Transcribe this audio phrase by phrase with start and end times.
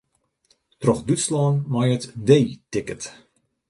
[0.81, 3.03] Troch Dútslân mei it D-ticket.